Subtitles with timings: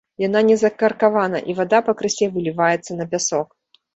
[0.21, 3.47] Яна не закаркавана, і вада пакрысе выліваецца на пясок.